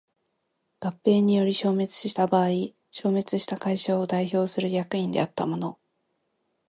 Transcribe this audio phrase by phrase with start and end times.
[0.79, 5.77] 合併により消滅した場合消滅した会社を代表する役員であった者